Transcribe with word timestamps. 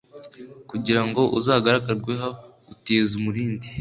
kugira 0.69 1.01
ngo 1.07 1.21
uzagaragarwaho 1.37 2.29
gutiza 2.67 3.11
umurindi 3.19 3.67